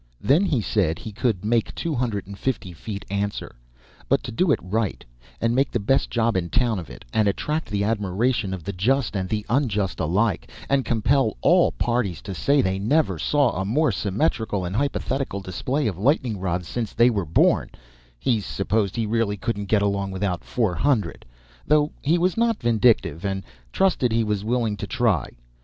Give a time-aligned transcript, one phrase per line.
[0.19, 3.53] Then he said he could make two hundred and fifty feet answer;
[4.09, 5.05] but to do it right,
[5.39, 8.73] and make the best job in town of it, and attract the admiration of the
[8.73, 13.63] just and the unjust alike, and compel all parties to say they never saw a
[13.63, 17.69] more symmetrical and hypothetical display of lightning rods since they were born,
[18.17, 21.27] he supposed he really couldn't get along without four hundred,
[21.67, 25.29] though he was not vindictive, and trusted he was willing to try.